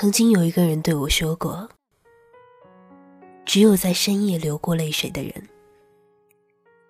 [0.00, 1.68] 曾经有一个人对我说过
[3.44, 5.46] ：“只有在深夜流过泪水的人，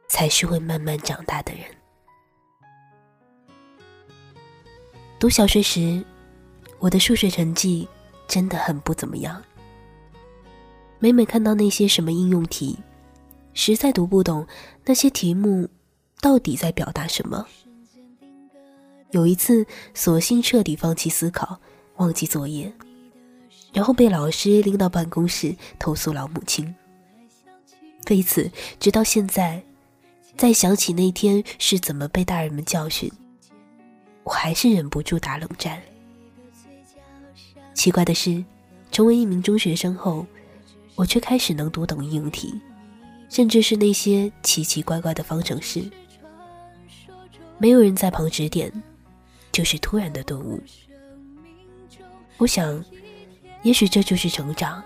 [0.07, 1.65] 才是会慢慢长大的人。”
[5.19, 6.05] 读小学时，
[6.79, 7.89] 我的数学成绩
[8.29, 9.43] 真的很不怎么样。
[11.01, 12.79] 每每看到那些什么应用题，
[13.55, 14.47] 实在读不懂
[14.85, 15.69] 那些题目
[16.21, 17.45] 到底在表达什么。
[19.11, 21.61] 有一次，索性彻底放弃思考，
[21.97, 22.73] 忘记作业。
[23.73, 26.75] 然后被老师拎到办公室投诉老母亲。
[28.09, 29.63] 为此，直到现在，
[30.37, 33.09] 再想起那天是怎么被大人们教训，
[34.25, 35.81] 我还是忍不住打冷战。
[37.73, 38.45] 奇怪的是，
[38.91, 40.27] 成为一名中学生后，
[40.97, 42.61] 我却开始能读懂应用题，
[43.29, 45.89] 甚至是那些奇奇怪怪的方程式。
[47.59, 48.73] 没有人在旁指点，
[49.53, 50.61] 就是突然的顿悟。
[52.39, 52.85] 我想。
[53.63, 54.83] 也许这就是成长。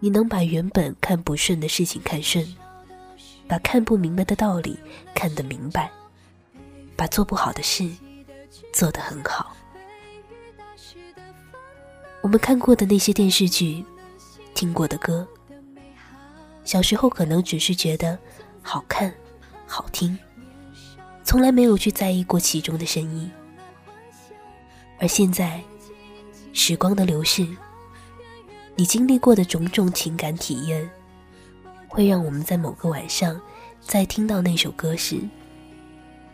[0.00, 2.44] 你能把原本看不顺的事情看顺，
[3.48, 4.78] 把看不明白的道理
[5.14, 5.90] 看得明白，
[6.94, 7.88] 把做不好的事
[8.72, 9.56] 做得很好。
[12.20, 13.84] 我们看过的那些电视剧，
[14.54, 15.26] 听过的歌，
[16.64, 18.18] 小时候可能只是觉得
[18.60, 19.14] 好看、
[19.66, 20.18] 好听，
[21.22, 23.30] 从来没有去在意过其中的深意，
[24.98, 25.62] 而现在。
[26.56, 27.46] 时光的流逝，
[28.76, 30.88] 你经历过的种种情感体验，
[31.88, 33.38] 会让我们在某个晚上，
[33.80, 35.20] 在听到那首歌时，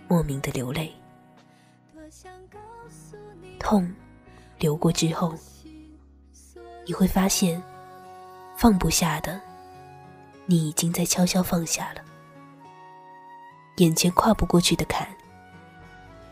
[0.06, 0.94] 莫名的流泪。
[3.58, 3.90] 痛
[4.58, 5.34] 流过之后，
[6.86, 7.60] 你会发现，
[8.58, 9.40] 放不下的，
[10.44, 12.02] 你已经在悄悄放下了。
[13.78, 15.08] 眼前跨不过去的坎，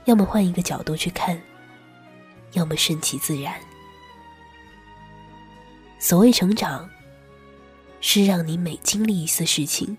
[0.05, 1.41] 要么换一个角度去看，
[2.53, 3.59] 要么顺其自然。
[5.99, 6.89] 所谓成长，
[8.01, 9.97] 是让你每经历一次事情，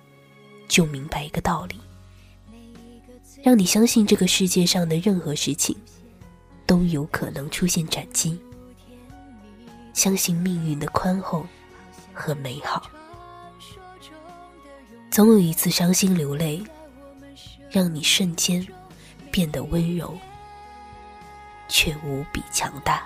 [0.68, 1.76] 就明白一个道理，
[3.44, 5.76] 让你相信这个世界上的任何事情
[6.66, 8.40] 都有可能出现转机，
[9.94, 11.46] 相信命运的宽厚
[12.14, 12.90] 和美好。
[15.12, 16.64] 总有一次伤心流泪，
[17.70, 18.66] 让你瞬间
[19.30, 20.18] 变得温柔，
[21.68, 23.06] 却无比强大。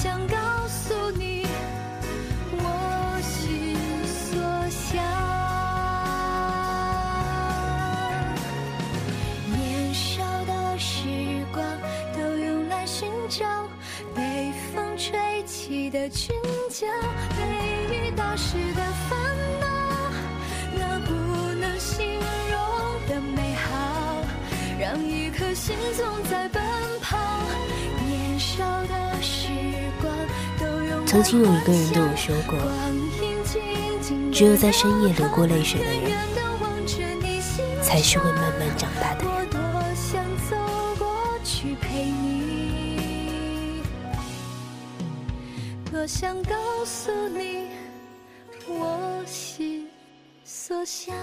[0.00, 0.36] 想告
[0.68, 1.44] 诉你
[2.52, 3.74] 我心
[4.06, 5.02] 所想。
[9.50, 11.00] 年少的时
[11.52, 11.64] 光
[12.14, 13.44] 都用来寻找
[14.14, 16.32] 被风吹起的裙
[16.70, 16.86] 角，
[17.36, 19.18] 被雨打湿的烦
[19.58, 19.66] 恼，
[20.78, 21.12] 那不
[21.60, 22.56] 能形容
[23.08, 24.22] 的美好，
[24.78, 26.62] 让一颗心总在奔
[31.08, 32.58] 曾经有一个人对我说过
[34.30, 36.12] ：“只有在深夜流过泪水的人，
[37.82, 39.32] 才是会慢慢长大的人。”
[45.90, 46.54] 多想告
[46.84, 47.68] 诉你
[48.68, 49.88] 我心
[50.44, 51.16] 所想。